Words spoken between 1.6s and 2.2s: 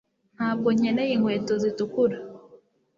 zitukura